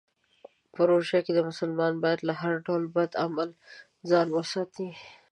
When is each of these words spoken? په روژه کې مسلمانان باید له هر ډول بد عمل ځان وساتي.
په 0.73 0.79
روژه 0.89 1.19
کې 1.25 1.31
مسلمانان 1.49 1.95
باید 2.03 2.19
له 2.27 2.33
هر 2.41 2.53
ډول 2.65 2.83
بد 2.95 3.11
عمل 3.23 3.49
ځان 4.09 4.27
وساتي. 4.37 4.89